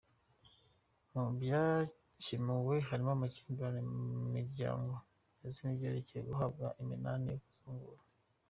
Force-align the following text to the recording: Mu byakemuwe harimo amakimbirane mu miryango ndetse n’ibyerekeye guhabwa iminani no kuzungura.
Mu 1.11 1.23
byakemuwe 1.41 2.75
harimo 2.87 3.11
amakimbirane 3.13 3.81
mu 3.91 4.25
miryango 4.35 4.93
ndetse 5.37 5.59
n’ibyerekeye 5.63 6.21
guhabwa 6.29 6.67
iminani 6.81 7.25
no 7.31 7.37
kuzungura. 7.43 8.01